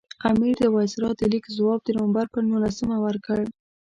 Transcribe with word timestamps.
امیر 0.29 0.55
د 0.63 0.65
وایسرا 0.75 1.09
د 1.19 1.21
لیک 1.31 1.45
ځواب 1.57 1.79
د 1.83 1.89
نومبر 1.97 2.25
پر 2.33 2.41
نولسمه 2.49 2.97
ورکړ. 3.05 3.39